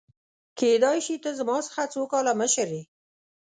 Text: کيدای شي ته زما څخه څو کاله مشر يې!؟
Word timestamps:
کيدای 0.59 0.97
شي 1.05 1.15
ته 1.23 1.29
زما 1.39 1.57
څخه 1.67 1.83
څو 1.93 2.01
کاله 2.11 2.33
مشر 2.41 2.67
يې!؟ 2.77 2.83